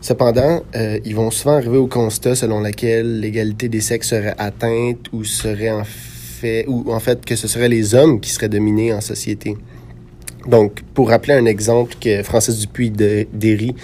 Cependant, 0.00 0.62
euh, 0.74 0.98
ils 1.04 1.14
vont 1.14 1.30
souvent 1.30 1.56
arriver 1.56 1.76
au 1.76 1.88
constat 1.88 2.36
selon 2.36 2.62
lequel 2.62 3.20
l'égalité 3.20 3.68
des 3.68 3.82
sexes 3.82 4.08
serait 4.08 4.34
atteinte 4.38 5.08
ou 5.12 5.24
serait 5.24 5.70
en 5.70 5.84
fait, 5.84 6.19
ou 6.66 6.92
en 6.92 7.00
fait 7.00 7.24
que 7.24 7.36
ce 7.36 7.48
seraient 7.48 7.68
les 7.68 7.94
hommes 7.94 8.20
qui 8.20 8.30
seraient 8.30 8.48
dominés 8.48 8.92
en 8.92 9.00
société. 9.00 9.56
Donc, 10.46 10.80
pour 10.94 11.10
rappeler 11.10 11.34
un 11.34 11.44
exemple 11.44 11.94
que 12.00 12.22
Francis 12.22 12.60
Dupuis 12.60 12.90
de 12.90 13.26
Derry 13.32 13.74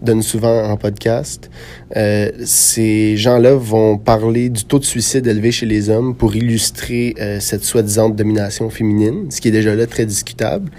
donne 0.00 0.22
souvent 0.22 0.64
en 0.64 0.76
podcast, 0.78 1.50
euh, 1.94 2.30
ces 2.42 3.18
gens-là 3.18 3.54
vont 3.54 3.98
parler 3.98 4.48
du 4.48 4.64
taux 4.64 4.78
de 4.78 4.84
suicide 4.84 5.26
élevé 5.26 5.52
chez 5.52 5.66
les 5.66 5.90
hommes 5.90 6.14
pour 6.14 6.34
illustrer 6.34 7.14
euh, 7.20 7.38
cette 7.40 7.64
soi-disant 7.64 8.08
domination 8.08 8.70
féminine, 8.70 9.30
ce 9.30 9.42
qui 9.42 9.48
est 9.48 9.52
déjà 9.52 9.74
là 9.74 9.86
très 9.86 10.06
discutable. 10.06 10.70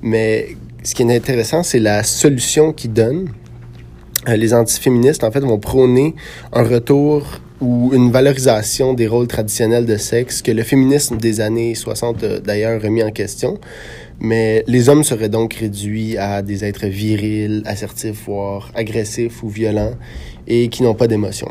Mais 0.00 0.56
ce 0.84 0.94
qui 0.94 1.02
est 1.02 1.16
intéressant, 1.16 1.64
c'est 1.64 1.80
la 1.80 2.04
solution 2.04 2.72
qu'ils 2.72 2.92
donnent. 2.92 3.30
Euh, 4.28 4.36
les 4.36 4.54
antiféministes, 4.54 5.24
en 5.24 5.32
fait, 5.32 5.40
vont 5.40 5.58
prôner 5.58 6.14
un 6.52 6.62
retour 6.62 7.40
ou 7.60 7.92
une 7.94 8.10
valorisation 8.10 8.94
des 8.94 9.06
rôles 9.06 9.28
traditionnels 9.28 9.86
de 9.86 9.96
sexe 9.96 10.42
que 10.42 10.50
le 10.50 10.62
féminisme 10.62 11.16
des 11.16 11.40
années 11.40 11.74
60 11.74 12.24
a 12.24 12.40
d'ailleurs 12.40 12.82
remis 12.82 13.02
en 13.02 13.10
question. 13.10 13.58
Mais 14.20 14.64
les 14.66 14.88
hommes 14.88 15.04
seraient 15.04 15.28
donc 15.28 15.54
réduits 15.54 16.16
à 16.16 16.42
des 16.42 16.64
êtres 16.64 16.86
virils, 16.86 17.62
assertifs, 17.66 18.24
voire 18.26 18.70
agressifs 18.74 19.42
ou 19.42 19.48
violents, 19.48 19.94
et 20.46 20.68
qui 20.68 20.82
n'ont 20.82 20.94
pas 20.94 21.08
d'émotion. 21.08 21.48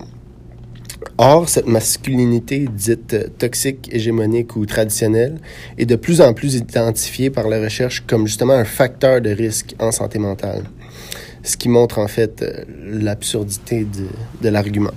Or, 1.18 1.50
cette 1.50 1.68
masculinité 1.68 2.68
dite 2.72 3.38
toxique, 3.38 3.90
hégémonique 3.92 4.56
ou 4.56 4.66
traditionnelle 4.66 5.40
est 5.78 5.86
de 5.86 5.96
plus 5.96 6.22
en 6.22 6.34
plus 6.34 6.56
identifiée 6.56 7.30
par 7.30 7.50
la 7.50 7.62
recherche 7.62 8.04
comme 8.08 8.26
justement 8.26 8.54
un 8.54 8.66
facteur 8.66 9.22
de 9.22 9.30
risque 9.30 9.76
en 9.80 9.92
santé 9.92 10.18
mentale, 10.18 10.64
ce 11.44 11.58
qui 11.58 11.70
montre 11.70 12.00
en 12.00 12.08
fait 12.08 12.44
l'absurdité 12.82 13.86
de, 13.86 14.08
de 14.42 14.50
l'argument. 14.50 14.92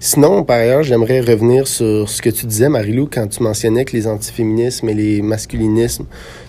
Sinon, 0.00 0.44
par 0.44 0.58
ailleurs, 0.58 0.82
j'aimerais 0.82 1.20
revenir 1.20 1.66
sur 1.66 2.08
ce 2.08 2.22
que 2.22 2.30
tu 2.30 2.46
disais, 2.46 2.68
Marilou, 2.68 3.08
quand 3.10 3.26
tu 3.26 3.42
mentionnais 3.42 3.84
que 3.84 3.96
les 3.96 4.06
antiféminismes 4.06 4.88
et 4.88 4.94
les 4.94 5.22
masculinismes 5.22 6.06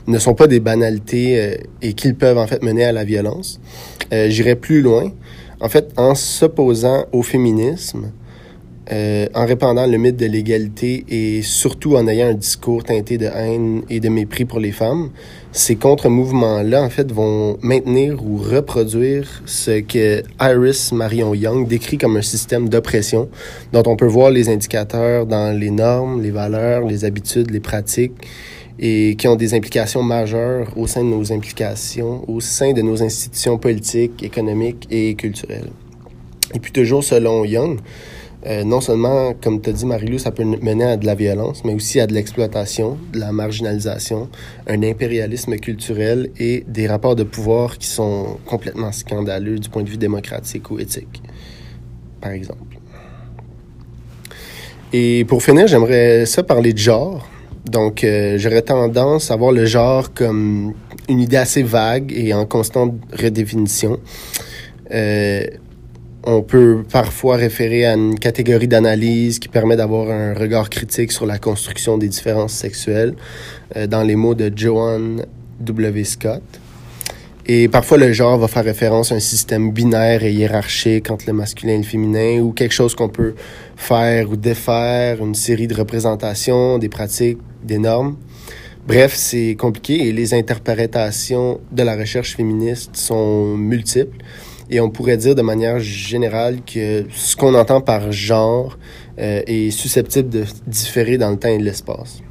ne 0.07 0.19
sont 0.19 0.33
pas 0.33 0.47
des 0.47 0.59
banalités 0.59 1.39
euh, 1.39 1.55
et 1.81 1.93
qu'ils 1.93 2.15
peuvent 2.15 2.37
en 2.37 2.47
fait 2.47 2.63
mener 2.63 2.85
à 2.85 2.91
la 2.91 3.03
violence. 3.03 3.59
Euh, 4.13 4.55
plus 4.55 4.81
loin. 4.81 5.11
En 5.59 5.69
fait, 5.69 5.91
en 5.97 6.15
s'opposant 6.15 7.05
au 7.11 7.23
féminisme, 7.23 8.11
euh, 8.91 9.27
en 9.33 9.45
répandant 9.45 9.85
le 9.85 9.97
mythe 9.97 10.15
de 10.15 10.25
l'égalité 10.25 11.03
et 11.09 11.41
surtout 11.41 11.95
en 11.97 12.07
ayant 12.07 12.27
un 12.27 12.33
discours 12.33 12.83
teinté 12.85 13.17
de 13.17 13.25
haine 13.25 13.83
et 13.89 13.99
de 13.99 14.07
mépris 14.07 14.45
pour 14.45 14.59
les 14.59 14.71
femmes, 14.71 15.09
ces 15.51 15.75
contre-mouvements-là, 15.75 16.83
en 16.83 16.89
fait, 16.89 17.11
vont 17.11 17.57
maintenir 17.61 18.23
ou 18.25 18.37
reproduire 18.37 19.43
ce 19.45 19.81
que 19.81 20.23
Iris 20.39 20.91
Marion 20.93 21.33
Young 21.33 21.67
décrit 21.67 21.97
comme 21.97 22.15
un 22.15 22.21
système 22.21 22.69
d'oppression 22.69 23.27
dont 23.73 23.83
on 23.87 23.95
peut 23.95 24.07
voir 24.07 24.29
les 24.29 24.47
indicateurs 24.47 25.25
dans 25.25 25.57
les 25.57 25.71
normes, 25.71 26.21
les 26.21 26.31
valeurs, 26.31 26.85
les 26.85 27.03
habitudes, 27.03 27.51
les 27.51 27.59
pratiques 27.59 28.13
et 28.79 29.15
qui 29.17 29.27
ont 29.27 29.35
des 29.35 29.53
implications 29.53 30.03
majeures 30.03 30.71
au 30.77 30.87
sein 30.87 31.03
de 31.03 31.09
nos 31.09 31.33
implications, 31.33 32.23
au 32.29 32.39
sein 32.39 32.73
de 32.73 32.81
nos 32.81 33.01
institutions 33.01 33.57
politiques, 33.57 34.23
économiques 34.23 34.87
et 34.91 35.15
culturelles. 35.15 35.71
Et 36.53 36.59
puis 36.59 36.71
toujours 36.71 37.03
selon 37.03 37.43
Young, 37.43 37.79
Euh, 38.45 38.63
non 38.63 38.81
seulement, 38.81 39.33
comme 39.33 39.61
tu 39.61 39.69
as 39.69 39.73
dit, 39.73 39.85
Marilou, 39.85 40.19
ça 40.19 40.31
peut 40.31 40.43
mener 40.43 40.83
à 40.83 40.97
de 40.97 41.05
la 41.05 41.15
violence, 41.15 41.63
mais 41.65 41.73
aussi 41.73 41.99
à 41.99 42.07
de 42.07 42.13
l'exploitation, 42.13 42.97
de 43.11 43.19
la 43.19 43.31
marginalisation, 43.31 44.29
un 44.67 44.83
impérialisme 44.83 45.55
culturel 45.57 46.29
et 46.39 46.63
des 46.67 46.87
rapports 46.87 47.15
de 47.15 47.23
pouvoir 47.23 47.77
qui 47.77 47.87
sont 47.87 48.37
complètement 48.45 48.91
scandaleux 48.91 49.57
du 49.57 49.69
point 49.69 49.83
de 49.83 49.89
vue 49.89 49.97
démocratique 49.97 50.69
ou 50.69 50.79
éthique, 50.79 51.23
par 52.21 52.31
exemple. 52.31 52.77
Et 54.93 55.25
pour 55.25 55.43
finir, 55.43 55.67
j'aimerais 55.67 56.25
ça 56.25 56.43
parler 56.43 56.73
de 56.73 56.77
genre. 56.77 57.27
Donc, 57.65 58.03
euh, 58.03 58.37
j'aurais 58.37 58.61
tendance 58.61 59.31
à 59.31 59.35
voir 59.35 59.51
le 59.51 59.65
genre 59.65 60.13
comme 60.13 60.73
une 61.09 61.19
idée 61.19 61.37
assez 61.37 61.63
vague 61.63 62.13
et 62.15 62.33
en 62.33 62.45
constante 62.45 62.93
redéfinition. 63.11 63.99
Euh, 64.93 65.45
on 66.27 66.41
peut 66.41 66.83
parfois 66.91 67.37
référer 67.37 67.85
à 67.85 67.93
une 67.93 68.19
catégorie 68.19 68.67
d'analyse 68.67 69.39
qui 69.39 69.47
permet 69.47 69.77
d'avoir 69.77 70.11
un 70.11 70.33
regard 70.33 70.69
critique 70.69 71.13
sur 71.13 71.25
la 71.25 71.39
construction 71.39 71.97
des 71.97 72.09
différences 72.09 72.51
sexuelles, 72.51 73.13
euh, 73.77 73.87
dans 73.87 74.03
les 74.03 74.17
mots 74.17 74.35
de 74.35 74.51
Joan 74.53 75.25
W. 75.61 76.03
Scott. 76.03 76.43
Et 77.45 77.69
parfois, 77.69 77.97
le 77.97 78.11
genre 78.11 78.37
va 78.37 78.49
faire 78.49 78.65
référence 78.65 79.13
à 79.13 79.15
un 79.15 79.21
système 79.21 79.71
binaire 79.71 80.25
et 80.25 80.33
hiérarchique 80.33 81.09
entre 81.09 81.27
le 81.27 81.33
masculin 81.33 81.75
et 81.75 81.77
le 81.77 81.83
féminin, 81.83 82.41
ou 82.41 82.51
quelque 82.51 82.73
chose 82.73 82.93
qu'on 82.93 83.07
peut 83.07 83.33
faire 83.77 84.29
ou 84.29 84.35
défaire, 84.35 85.23
une 85.23 85.33
série 85.33 85.67
de 85.67 85.75
représentations, 85.75 86.77
des 86.77 86.89
pratiques, 86.89 87.39
des 87.63 87.77
normes. 87.77 88.17
Bref, 88.85 89.13
c'est 89.15 89.55
compliqué 89.57 90.07
et 90.07 90.11
les 90.11 90.33
interprétations 90.33 91.61
de 91.71 91.83
la 91.83 91.95
recherche 91.95 92.35
féministe 92.35 92.97
sont 92.97 93.55
multiples. 93.55 94.17
Et 94.69 94.79
on 94.79 94.89
pourrait 94.89 95.17
dire 95.17 95.35
de 95.35 95.41
manière 95.41 95.79
générale 95.79 96.59
que 96.65 97.05
ce 97.11 97.35
qu'on 97.35 97.53
entend 97.55 97.81
par 97.81 98.11
genre 98.11 98.77
euh, 99.19 99.41
est 99.47 99.71
susceptible 99.71 100.29
de 100.29 100.43
différer 100.67 101.17
dans 101.17 101.29
le 101.31 101.37
temps 101.37 101.49
et 101.49 101.57
l'espace. 101.57 102.21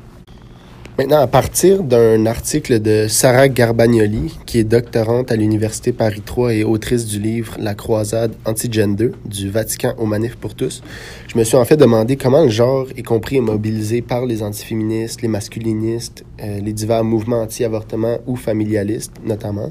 Maintenant, 0.99 1.21
à 1.21 1.27
partir 1.27 1.83
d'un 1.83 2.25
article 2.25 2.81
de 2.81 3.07
Sarah 3.07 3.49
Garbagnoli, 3.49 4.35
qui 4.47 4.61
est 4.61 4.65
doctorante 4.65 5.31
à 5.31 5.37
l'Université 5.37 5.93
Paris 5.93 6.23
3 6.25 6.55
et 6.55 6.65
autrice 6.65 7.05
du 7.05 7.21
livre 7.21 7.55
La 7.59 7.75
croisade 7.75 8.33
anti-gender 8.47 9.11
du 9.27 9.51
Vatican 9.51 9.93
aux 9.99 10.07
manifs 10.07 10.37
pour 10.37 10.55
tous, 10.55 10.83
je 11.29 11.37
me 11.37 11.45
suis 11.45 11.59
en 11.59 11.67
fait 11.67 11.77
demandé 11.77 12.17
comment 12.17 12.45
le 12.45 12.49
genre 12.49 12.87
est 12.97 13.03
compris 13.03 13.37
et 13.37 13.41
mobilisé 13.43 14.01
par 14.01 14.25
les 14.25 14.43
antiféministes, 14.43 15.21
les 15.21 15.29
masculinistes, 15.29 16.25
euh, 16.43 16.61
les 16.61 16.73
divers 16.73 17.05
mouvements 17.05 17.43
anti-avortement 17.43 18.17
ou 18.27 18.35
familialistes 18.35 19.13
notamment. 19.23 19.71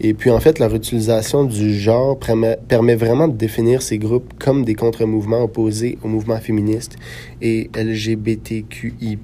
Et 0.00 0.14
puis 0.14 0.30
en 0.30 0.38
fait, 0.38 0.60
leur 0.60 0.74
utilisation 0.74 1.44
du 1.44 1.74
genre 1.74 2.18
permet, 2.18 2.56
permet 2.68 2.94
vraiment 2.94 3.26
de 3.26 3.36
définir 3.36 3.82
ces 3.82 3.98
groupes 3.98 4.32
comme 4.38 4.64
des 4.64 4.74
contre-mouvements 4.74 5.42
opposés 5.42 5.98
au 6.04 6.08
mouvement 6.08 6.38
féministe 6.38 6.96
et 7.42 7.68
LGBTQI+, 7.74 9.18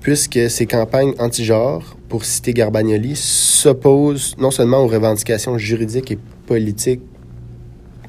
puisque 0.00 0.50
ces 0.50 0.66
campagnes 0.66 1.14
anti-genre, 1.18 1.96
pour 2.08 2.24
citer 2.24 2.52
Garbagnoli, 2.52 3.16
s'opposent 3.16 4.36
non 4.38 4.50
seulement 4.50 4.84
aux 4.84 4.88
revendications 4.88 5.56
juridiques 5.56 6.10
et 6.10 6.18
politiques 6.46 7.02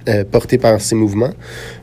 euh, 0.10 0.26
portées 0.26 0.58
par 0.58 0.82
ces 0.82 0.96
mouvements, 0.96 1.34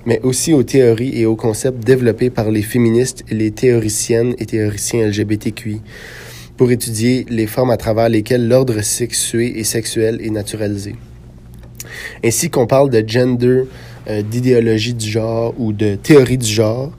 mais 0.04 0.20
aussi 0.22 0.52
aux 0.52 0.64
théories 0.64 1.18
et 1.18 1.24
aux 1.24 1.36
concepts 1.36 1.82
développés 1.84 2.30
par 2.30 2.50
les 2.50 2.62
féministes 2.62 3.24
et 3.30 3.34
les 3.34 3.52
théoriciennes 3.52 4.34
et 4.38 4.44
théoriciens 4.44 5.06
LGBTQI 5.06 5.80
pour 6.58 6.70
étudier 6.72 7.24
les 7.30 7.46
formes 7.46 7.70
à 7.70 7.78
travers 7.78 8.10
lesquelles 8.10 8.46
l'ordre 8.46 8.82
sexué 8.82 9.58
et 9.58 9.64
sexuel 9.64 10.20
est 10.22 10.30
naturalisé. 10.30 10.96
Ainsi 12.22 12.50
qu'on 12.50 12.66
parle 12.66 12.90
de 12.90 13.02
gender, 13.06 13.62
euh, 14.08 14.22
d'idéologie 14.22 14.92
du 14.92 15.08
genre 15.08 15.54
ou 15.56 15.72
de 15.72 15.94
théorie 15.94 16.36
du 16.36 16.50
genre, 16.50 16.92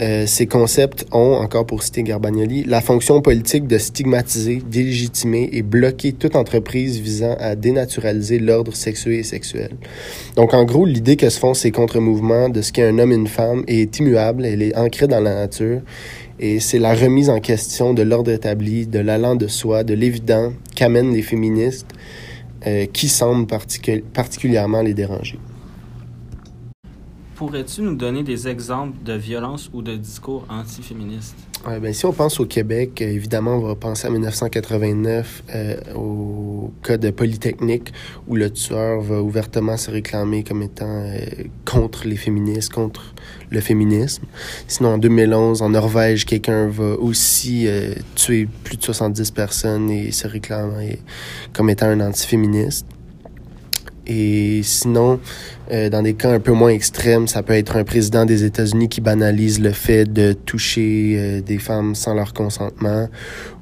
euh, 0.00 0.26
ces 0.26 0.46
concepts 0.46 1.06
ont, 1.12 1.34
encore 1.34 1.66
pour 1.66 1.84
citer 1.84 2.02
Garbagnoli, 2.02 2.64
la 2.64 2.80
fonction 2.80 3.20
politique 3.20 3.68
de 3.68 3.78
stigmatiser, 3.78 4.60
délégitimer 4.68 5.48
et 5.52 5.62
bloquer 5.62 6.12
toute 6.12 6.34
entreprise 6.34 6.98
visant 6.98 7.36
à 7.38 7.54
dénaturaliser 7.54 8.40
l'ordre 8.40 8.74
sexué 8.74 9.18
et 9.18 9.22
sexuel. 9.22 9.70
Donc, 10.34 10.52
en 10.52 10.64
gros, 10.64 10.84
l'idée 10.84 11.14
que 11.14 11.30
se 11.30 11.38
font 11.38 11.54
ces 11.54 11.70
contre-mouvements 11.70 12.48
de 12.48 12.60
ce 12.60 12.72
qu'est 12.72 12.82
un 12.82 12.98
homme 12.98 13.12
et 13.12 13.16
une 13.16 13.28
femme 13.28 13.62
est 13.68 13.96
immuable, 14.00 14.44
elle 14.44 14.62
est 14.62 14.76
ancrée 14.76 15.06
dans 15.06 15.20
la 15.20 15.34
nature, 15.34 15.82
et 16.44 16.60
c'est 16.60 16.78
la 16.78 16.92
remise 16.92 17.30
en 17.30 17.40
question 17.40 17.94
de 17.94 18.02
l'ordre 18.02 18.30
établi, 18.30 18.86
de 18.86 18.98
l'allant 18.98 19.34
de 19.34 19.46
soi, 19.46 19.82
de 19.82 19.94
l'évident 19.94 20.52
qu'amènent 20.76 21.14
les 21.14 21.22
féministes 21.22 21.86
euh, 22.66 22.84
qui 22.84 23.08
semblent 23.08 23.46
particulièrement 24.12 24.82
les 24.82 24.92
déranger. 24.92 25.38
Pourrais-tu 27.46 27.82
nous 27.82 27.94
donner 27.94 28.22
des 28.22 28.48
exemples 28.48 28.96
de 29.04 29.12
violences 29.12 29.68
ou 29.74 29.82
de 29.82 29.94
discours 29.96 30.46
antiféministes? 30.48 31.36
Ben, 31.66 31.92
si 31.92 32.06
on 32.06 32.12
pense 32.14 32.40
au 32.40 32.46
Québec, 32.46 33.02
euh, 33.02 33.04
évidemment, 33.04 33.56
on 33.56 33.60
va 33.60 33.74
penser 33.74 34.06
à 34.06 34.10
1989, 34.10 35.42
euh, 35.54 35.76
au 35.94 36.72
cas 36.82 36.96
de 36.96 37.10
Polytechnique, 37.10 37.92
où 38.28 38.36
le 38.36 38.48
tueur 38.48 39.02
va 39.02 39.20
ouvertement 39.20 39.76
se 39.76 39.90
réclamer 39.90 40.42
comme 40.42 40.62
étant 40.62 40.86
euh, 40.88 41.18
contre 41.66 42.08
les 42.08 42.16
féministes, 42.16 42.72
contre 42.72 43.14
le 43.50 43.60
féminisme. 43.60 44.24
Sinon, 44.66 44.94
en 44.94 44.98
2011, 44.98 45.60
en 45.60 45.68
Norvège, 45.68 46.24
quelqu'un 46.24 46.68
va 46.68 46.94
aussi 46.98 47.68
tuer 48.14 48.48
plus 48.64 48.78
de 48.78 48.82
70 48.82 49.30
personnes 49.32 49.90
et 49.90 50.12
se 50.12 50.26
réclamer 50.26 50.98
comme 51.52 51.68
étant 51.68 51.88
un 51.88 52.00
antiféministe. 52.00 52.86
Et 54.06 54.60
sinon, 54.62 55.20
euh, 55.70 55.88
dans 55.88 56.02
des 56.02 56.14
cas 56.14 56.32
un 56.32 56.40
peu 56.40 56.52
moins 56.52 56.70
extrêmes, 56.70 57.26
ça 57.26 57.42
peut 57.42 57.54
être 57.54 57.76
un 57.76 57.84
président 57.84 58.24
des 58.24 58.44
États-Unis 58.44 58.88
qui 58.88 59.00
banalise 59.00 59.60
le 59.60 59.70
fait 59.70 60.04
de 60.04 60.32
toucher 60.32 61.16
euh, 61.16 61.40
des 61.40 61.58
femmes 61.58 61.94
sans 61.94 62.14
leur 62.14 62.32
consentement, 62.32 63.08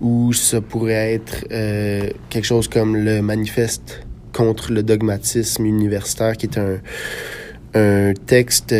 ou 0.01 0.33
ça 0.33 0.61
pourrait 0.61 1.15
être 1.15 1.45
euh, 1.53 2.09
quelque 2.29 2.45
chose 2.45 2.69
comme 2.69 2.97
le 2.97 3.23
manifeste 3.23 4.05
contre 4.33 4.73
le 4.73 4.83
dogmatisme 4.83 5.65
universitaire, 5.67 6.37
qui 6.37 6.47
est 6.47 6.59
un, 6.59 6.79
un 7.75 8.15
texte 8.27 8.75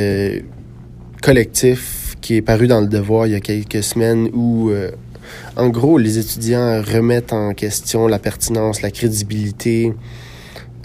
collectif 1.23 2.17
qui 2.21 2.37
est 2.37 2.43
paru 2.43 2.67
dans 2.67 2.81
le 2.81 2.87
Devoir 2.87 3.27
il 3.27 3.33
y 3.33 3.37
a 3.37 3.41
quelques 3.41 3.83
semaines 3.83 4.31
où 4.33 4.73
en 5.57 5.69
gros, 5.69 5.99
les 5.99 6.19
étudiants 6.19 6.83
remettent 6.83 7.33
en 7.33 7.53
question 7.53 8.07
la 8.07 8.19
pertinence, 8.19 8.83
la 8.83 8.91
crédibilité 8.91 9.93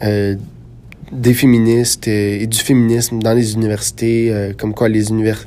euh, 0.04 0.36
des 1.12 1.34
féministes 1.34 2.08
et 2.08 2.48
du 2.48 2.58
féminisme 2.58 3.20
dans 3.20 3.34
les 3.34 3.54
universités, 3.54 4.32
euh, 4.32 4.54
comme 4.58 4.74
quoi 4.74 4.90
les 4.90 5.10
univers, 5.10 5.44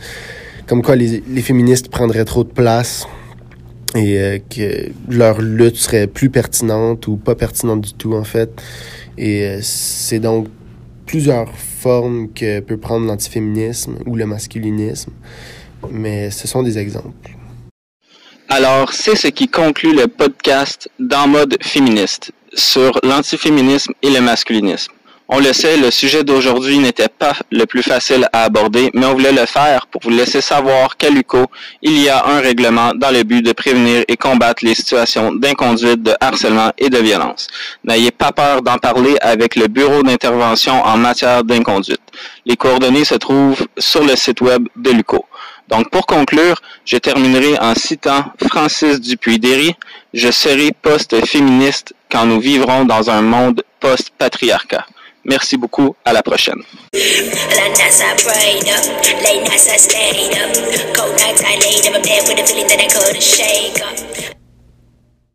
comme 0.66 0.82
quoi 0.82 0.96
les, 0.96 1.22
les, 1.28 1.42
féministes 1.42 1.88
prendraient 1.88 2.24
trop 2.24 2.44
de 2.44 2.48
place 2.48 3.06
et 3.94 4.18
euh, 4.18 4.38
que 4.38 4.90
leur 5.08 5.40
lutte 5.40 5.76
serait 5.76 6.06
plus 6.06 6.30
pertinente 6.30 7.06
ou 7.08 7.16
pas 7.16 7.34
pertinente 7.34 7.80
du 7.80 7.92
tout 7.92 8.14
en 8.14 8.24
fait. 8.24 8.50
Et 9.18 9.44
euh, 9.44 9.58
c'est 9.62 10.20
donc 10.20 10.48
plusieurs 11.06 11.52
formes 11.56 12.32
que 12.32 12.60
peut 12.60 12.76
prendre 12.76 13.06
l'antiféminisme 13.06 13.98
ou 14.06 14.16
le 14.16 14.26
masculinisme, 14.26 15.12
mais 15.90 16.30
ce 16.30 16.46
sont 16.46 16.62
des 16.62 16.78
exemples. 16.78 17.30
Alors, 18.48 18.92
c'est 18.92 19.14
ce 19.14 19.28
qui 19.28 19.46
conclut 19.46 19.94
le 19.94 20.08
podcast 20.08 20.88
dans 20.98 21.28
mode 21.28 21.56
féministe 21.62 22.32
sur 22.54 22.98
l'antiféminisme 23.04 23.92
et 24.02 24.10
le 24.10 24.20
masculinisme. 24.20 24.92
On 25.32 25.38
le 25.38 25.52
sait, 25.52 25.76
le 25.76 25.92
sujet 25.92 26.24
d'aujourd'hui 26.24 26.78
n'était 26.78 27.08
pas 27.08 27.34
le 27.52 27.64
plus 27.64 27.84
facile 27.84 28.28
à 28.32 28.42
aborder, 28.42 28.90
mais 28.94 29.06
on 29.06 29.12
voulait 29.12 29.30
le 29.30 29.46
faire 29.46 29.86
pour 29.86 30.00
vous 30.02 30.10
laisser 30.10 30.40
savoir 30.40 30.96
qu'à 30.96 31.08
l'UCO, 31.08 31.46
il 31.82 32.00
y 32.02 32.08
a 32.08 32.26
un 32.26 32.40
règlement 32.40 32.90
dans 32.96 33.12
le 33.12 33.22
but 33.22 33.40
de 33.40 33.52
prévenir 33.52 34.02
et 34.08 34.16
combattre 34.16 34.64
les 34.64 34.74
situations 34.74 35.32
d'inconduite, 35.32 36.02
de 36.02 36.14
harcèlement 36.20 36.72
et 36.78 36.90
de 36.90 36.98
violence. 36.98 37.46
N'ayez 37.84 38.10
pas 38.10 38.32
peur 38.32 38.62
d'en 38.62 38.78
parler 38.78 39.16
avec 39.20 39.54
le 39.54 39.68
Bureau 39.68 40.02
d'intervention 40.02 40.82
en 40.82 40.96
matière 40.96 41.44
d'inconduite. 41.44 42.02
Les 42.44 42.56
coordonnées 42.56 43.04
se 43.04 43.14
trouvent 43.14 43.68
sur 43.78 44.02
le 44.02 44.16
site 44.16 44.40
web 44.40 44.66
de 44.74 44.90
l'UCO. 44.90 45.26
Donc, 45.68 45.90
pour 45.90 46.06
conclure, 46.06 46.60
je 46.84 46.96
terminerai 46.96 47.56
en 47.60 47.76
citant 47.76 48.24
Francis 48.48 49.00
Dupuis-Derry. 49.00 49.76
Je 50.12 50.32
serai 50.32 50.72
post-féministe 50.82 51.94
quand 52.10 52.26
nous 52.26 52.40
vivrons 52.40 52.84
dans 52.84 53.10
un 53.10 53.22
monde 53.22 53.62
post-patriarcat. 53.78 54.84
Merci 55.24 55.56
beaucoup. 55.56 55.94
À 56.04 56.12
la 56.12 56.22
prochaine. 56.22 56.62